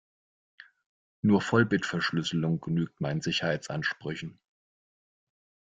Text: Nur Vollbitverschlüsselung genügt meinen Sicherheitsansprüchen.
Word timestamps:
Nur 1.21 1.41
Vollbitverschlüsselung 1.41 2.59
genügt 2.59 3.01
meinen 3.01 3.21
Sicherheitsansprüchen. 3.21 4.39